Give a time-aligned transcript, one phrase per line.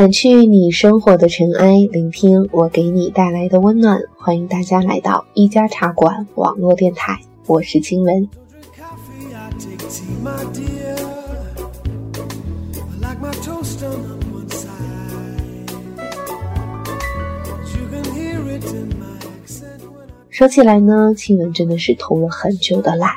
[0.00, 4.00] 掸去你生活的尘埃，聆听我给你带来的温暖。
[4.16, 8.26] 欢迎大家来到一家茶馆网络电台，我是金文。
[20.30, 23.16] 说起来呢，青文真的是偷了很久的懒，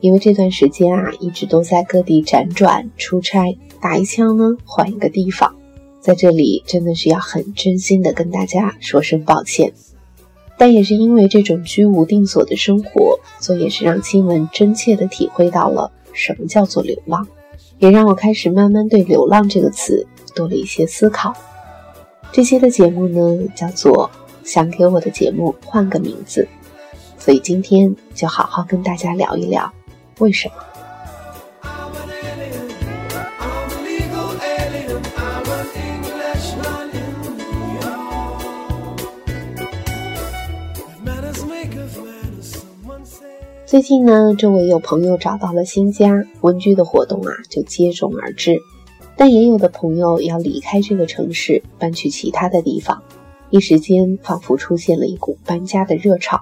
[0.00, 5.54] 因为这段时间啊，一直都在各地辗转出差，打一枪呢换一个地方，
[6.00, 9.72] 在这里真的是要很真心的跟大家说声抱歉。
[10.58, 17.28] 但也是因为这种居无定所的生活，所以也是让亲文真切的体会到了什么叫做流浪，
[17.78, 21.34] 也让我开始慢慢对“流浪”这个词多了一些思考。
[22.32, 24.10] 这期的节目呢，叫做
[24.44, 26.48] 想给我的节目换个名字。
[27.18, 29.70] 所以今天就好好跟大家聊一聊，
[30.20, 30.54] 为什么？
[43.66, 48.56] 最近呢，周围有朋友找到了新家，温居的活动啊就接踵而至。
[49.16, 53.02] 但也有的朋友要离开这个城市，搬去其他的地方，
[53.50, 56.40] 一时间仿佛出现了一股搬家的热潮。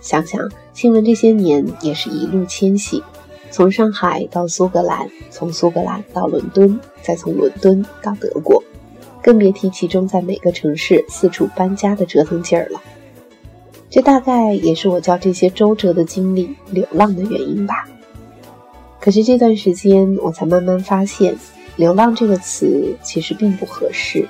[0.00, 0.40] 想想
[0.72, 3.02] 新闻这些年也是一路迁徙，
[3.50, 8.64] 从上海到苏格兰，从苏格兰到伦敦，再从伦敦到德国，
[9.22, 12.80] 更别提其中在每个城市四处搬家的折腾劲儿了。
[13.94, 17.88] 这大概也是我叫这些周折的经历流浪的原因吧。
[18.98, 21.36] 可是这段时间，我才慢慢发现，
[21.76, 24.26] 流浪这个词其实并不合适，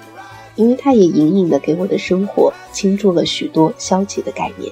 [0.54, 4.70] 因为它也隐隐的给我的生活倾注了许多消极的概念。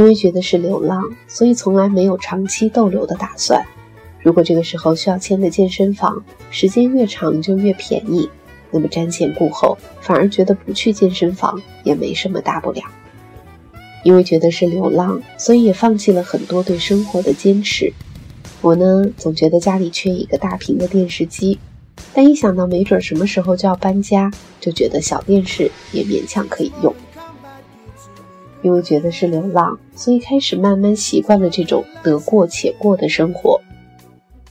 [0.00, 3.62] 因为觉得是流浪，所以从来没有长期逗留的打算。
[4.22, 8.26] 如果这个时候需要签的健身房时间越长就越便宜，
[8.70, 12.82] 那么瞻前顾后，反而觉得不去健身房也没什么大不了。
[14.02, 17.92] 因为觉得是流浪，所以也放弃了很多对生活的坚持。
[18.62, 21.58] 我呢，总觉得家里缺一个大屏的电视机，
[22.14, 26.94] 但一想到没准什么时候就要搬家，就觉得小电视也勉强可以用。
[28.62, 33.60] 因为觉得是流浪，所以开始慢慢习惯了这种得过且过的生活。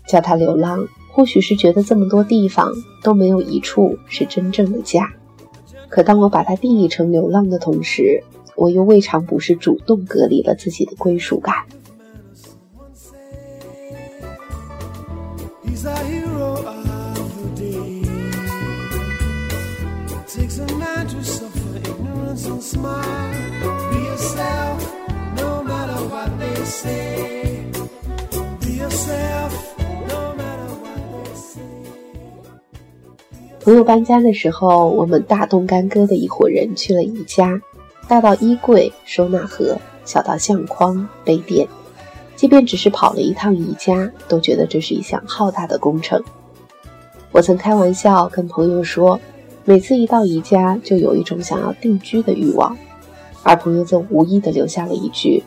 [0.08, 2.72] 叫它流浪，或许是觉得这么多地方
[3.04, 5.14] 都没有一处是真正的家。
[5.88, 8.24] 可当我把它定义成流浪的同时，
[8.56, 11.66] 我又未尝不是主动隔离了自己的归属感。
[22.60, 23.39] Smile.
[33.62, 37.62] 朋友搬家的时候，我们大动干戈的一伙人去了宜家，
[38.08, 41.68] 大到衣柜、收纳盒，小到相框、杯垫，
[42.36, 46.24] 即便只是跑了一趟宜家，都觉得这是一项浩大的工程。
[47.32, 49.20] 我曾开玩笑跟朋友说，
[49.66, 52.76] 每次一到宜家，就有一种想要定居的欲望，
[53.44, 55.44] 而朋友则无意的留下了一句：“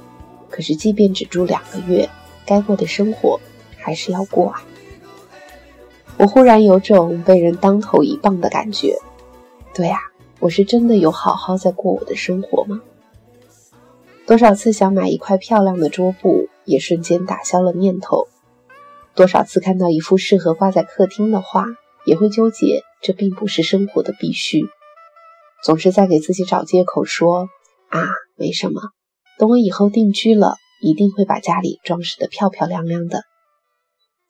[0.53, 2.09] 可是，即便只住两个月，
[2.47, 3.41] 该过的生活
[3.79, 4.63] 还是要过啊。”
[6.19, 8.97] 我忽然有种被人当头一棒的感觉。
[9.75, 9.99] 对呀，
[10.39, 12.83] 我是真的有好好在过我的生活吗？
[14.27, 18.29] 多少次想买一块漂亮的桌布，也瞬间打消了念头；
[19.15, 21.67] 多少次看到一幅适合挂在客厅的画，
[22.05, 24.67] 也会纠结这并不是生活的必须。
[25.65, 27.49] 总是在给自己找借口说
[27.89, 28.01] ：“啊，
[28.37, 28.81] 没什么，
[29.43, 33.25] 等我以后定居了，一定会把家里装饰得漂漂亮亮的。”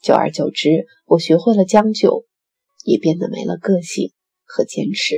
[0.02, 2.24] 久而久之，我学会了将就，
[2.86, 4.12] 也变得没了个性
[4.46, 5.16] 和坚持。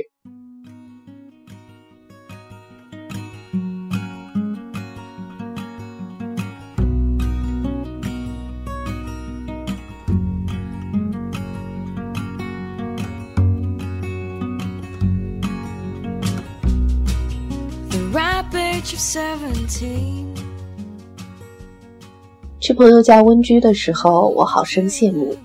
[22.61, 25.35] 去朋友家温居的时候，我好生羡慕，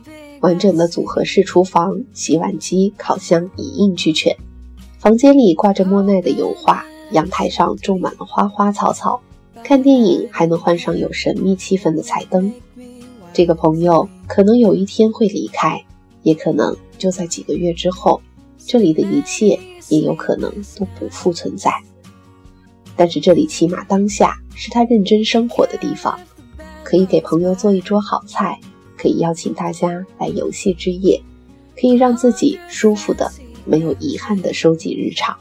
[0.41, 4.37] 完整的组合式厨房、洗碗机、烤箱一应俱全，
[5.01, 9.21] 房间里挂着莫奈的油画，阳台上种满了花花草草，
[9.65, 12.53] 看电影还能换上有神秘气氛的彩灯。
[13.33, 15.85] 这个朋友可能有一天会离开，
[16.23, 18.23] 也可能就在几个月之后，
[18.59, 19.59] 这里的一切
[19.89, 21.73] 也有可能都不复存在。
[23.01, 26.21] 但是这里起码当下是他认真生活的地方，
[26.85, 28.61] 可以给朋友做一桌好菜，
[28.95, 31.19] 可以邀请大家来游戏之夜，
[31.81, 33.33] 可以让自己舒服的、
[33.65, 35.35] 没有遗憾的收集日常。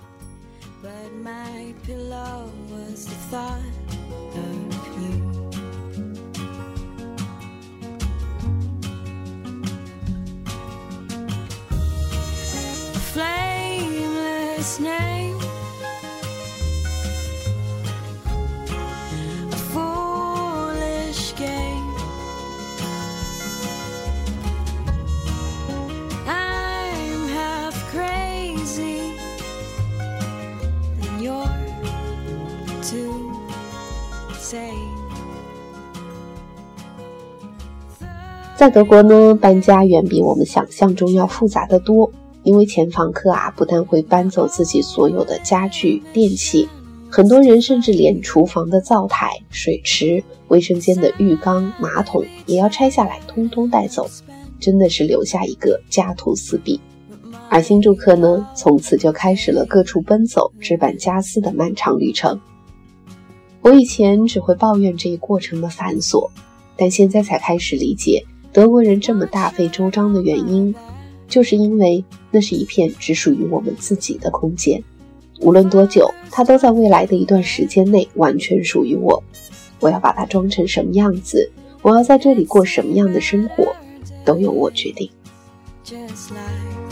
[38.56, 42.12] 在德国呢，搬家远比我们想象中要复杂的多。
[42.44, 46.68] 因为前房客啊，不但会搬走自己所有的家具电器，
[47.10, 54.10] 很多人甚至连厨房的灶台、水池、卫生间的浴缸、马桶也要拆下来，通通带走，
[54.60, 56.80] 真的是留下一个家徒四壁。
[57.50, 62.40] 而新住客呢，从此就开始了各处奔走、置办家私的漫长旅程。
[63.70, 66.28] 我以前只会抱怨这一过程的繁琐，
[66.76, 70.74] 但现在才开始理解德国人这么大费周章的原因。
[71.28, 74.84] 就是因为那是一片只属于我们自己的空间，
[75.42, 79.24] 无论多久，它都在未来的一段时间内完全属于我。
[79.80, 81.52] 我要把它装成什么样子，
[81.84, 83.76] 我要在这里过什么样的生活，
[84.26, 85.08] 都由我决定。
[85.86, 86.40] just like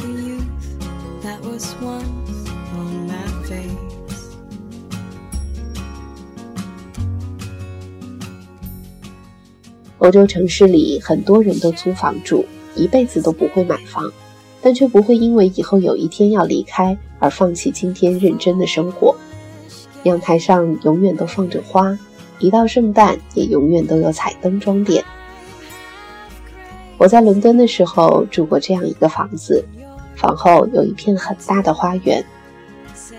[0.08, 0.38] you
[1.24, 1.97] that was once
[10.00, 12.46] 欧洲城市里很多人都租房住，
[12.76, 14.12] 一辈子都不会买房。
[14.60, 19.16] 但却不会因为以后有一天要离开而放弃今天认真的生活。
[20.04, 21.98] 阳台上永远都放着花，
[22.40, 25.04] 一到圣诞也永远都有彩灯装点。
[26.98, 29.64] 我在伦敦的时候住过这样一个房子，
[30.16, 32.26] 房后有一片很大的花园。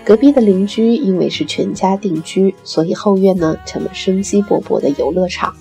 [0.03, 5.55] 隔壁的邻居因为是全家定居，所以后院呢成了生机勃勃的游乐场，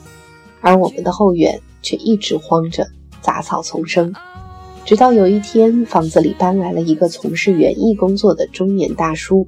[0.60, 2.87] 而我们的后院却一直荒着，
[3.20, 4.12] 杂草丛生。
[4.84, 9.46] 直到有一天，房子里搬来了一个从事园艺工作的中年大叔，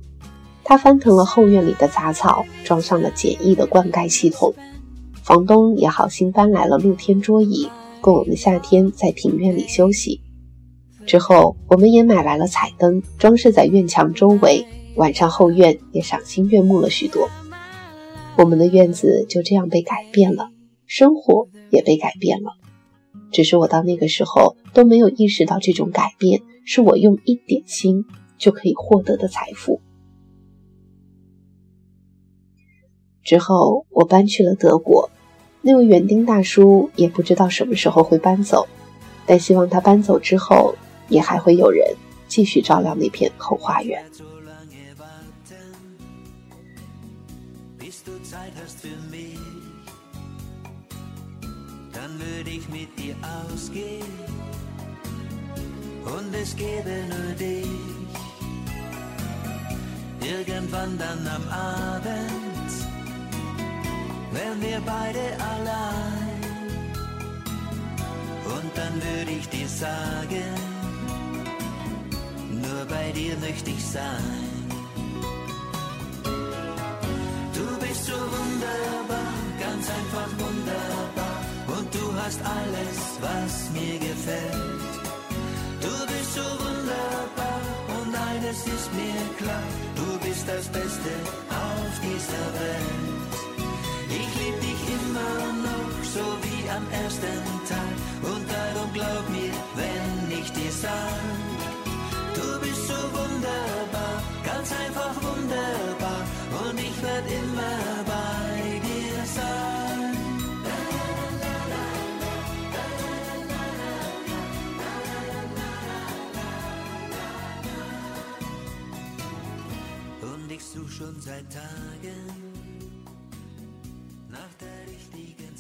[0.63, 4.55] 他翻腾了后院里的杂草，装上了简易的灌溉系统。
[5.23, 7.69] 房东也好心搬来了露天桌椅，
[8.01, 10.21] 供我们夏天在庭院里休息。
[11.07, 14.67] 之后，我们也买来了彩灯，装饰在院墙周围，
[14.97, 17.29] 晚上后院也赏心悦目了许多。
[18.37, 20.51] 我们的院子就这样被改变了，
[20.91, 22.51] 生活也被改变了。
[23.31, 28.05] 只是我到那个时候都没有意识到，这种改变是我用一点心
[28.37, 29.81] 就可以获得的财富。
[33.23, 35.09] 之后我搬去了德国，
[35.63, 38.67] 那位园丁大叔也不知道什么时候会搬走，
[39.27, 40.75] 但希望他搬走之后，
[41.09, 41.87] 也还会有人
[42.27, 44.05] 继续照料那片后花园。
[52.21, 54.19] Würde ich mit dir ausgehen
[56.05, 57.67] und es gäbe nur dich.
[60.21, 62.71] Irgendwann dann am Abend
[64.33, 66.41] wären wir beide allein
[68.45, 70.55] und dann würde ich dir sagen,
[72.51, 74.50] nur bei dir möchte ich sein.
[82.31, 84.93] Hast alles, was mir gefällt.
[85.81, 87.61] Du bist so wunderbar
[87.99, 91.13] und eines ist mir klar, du bist das Beste
[91.51, 93.33] auf dieser Welt.
[94.19, 97.39] Ich lieb dich immer noch, so wie am ersten
[97.71, 101.30] Tag und darum glaub mir, wenn ich dir sag,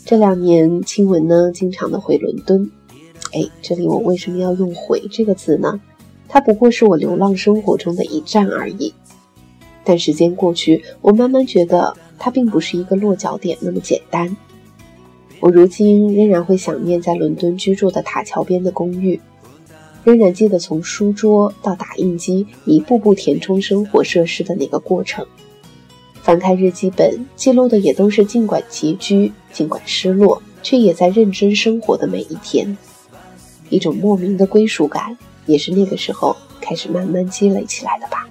[0.05, 2.71] 这两年，亲文呢经常的回伦敦。
[3.33, 5.81] 哎，这里我为什么要用“回”这个字呢？
[6.29, 8.93] 它不过是我流浪生活中的一站而已。
[9.85, 14.37] 但时间过去，我慢慢觉得它并不是一个落脚点那么简单。
[15.41, 19.21] 我如今仍然会想念在伦敦居住的塔桥边的公寓。
[20.05, 25.27] 仍然记得从书桌到打印机一步步填充生活设施的那个过程。
[26.23, 32.77] 翻开日记本，记录的也都是尽管拮据、尽管失落，却也在认真生活的每一天。
[33.69, 35.17] 一种莫名的归属感，
[35.47, 38.29] 也是那个时候开始慢慢积累起来的吧。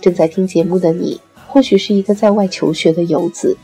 [0.00, 3.56] 正在听节目的你，或许是一个在外求学的游子，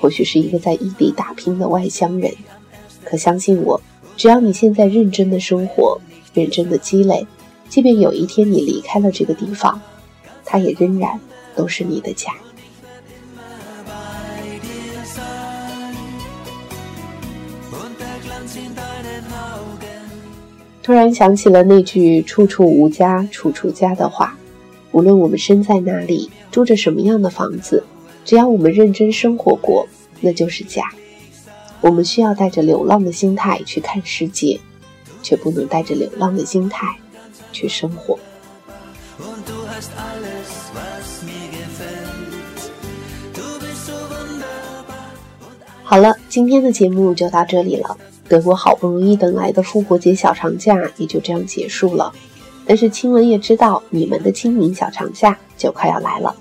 [0.00, 2.32] 或许是一个在异地打拼的外乡人。
[3.04, 3.80] 可相信我，
[4.20, 5.98] 只要你现在认真的生活，
[6.34, 7.26] 认真的积累，
[7.70, 9.80] 即便有一天你离开了这个地方，
[10.44, 11.18] 它也仍然。
[11.56, 12.30] 都是你的家。
[20.82, 24.36] 突然想起了那句“处处无家，处处家”的话。
[24.92, 27.82] 无论我们身在哪里，住着什么样的房子，
[28.24, 29.88] 只要我们认真生活过，
[30.20, 30.84] 那就是家。
[31.80, 34.60] 我们需要带着流浪的心态去看世界，
[35.22, 36.86] 却不能带着流浪的心态
[37.52, 38.18] 去生活。
[45.82, 47.96] 好了，今天的节目就到这里了。
[48.28, 52.12] 德国好不容易等来的复活节小长假也就这样结束了。
[52.64, 56.36] 但是亲文也知道，你们的清明小长假就快要来了。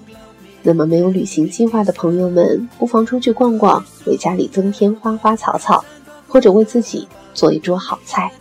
[0.70, 5.84] 那么没有旅行计划的朋友们，不妨出去逛逛，为家里增添花花草草，
[6.28, 8.32] 或者为自己做一桌好菜。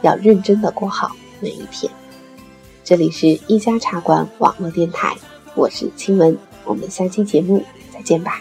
[0.00, 1.10] 要认真的过好
[1.40, 1.92] 每一天。
[2.84, 5.16] 这里是一家茶馆网络电台，
[5.56, 7.60] 我是清文，我们下期节目
[7.92, 8.40] 再见吧。